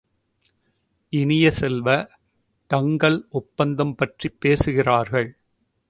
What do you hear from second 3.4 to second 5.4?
ஒப்பந்தம் பற்றிப் பேசுகிறார்கள்.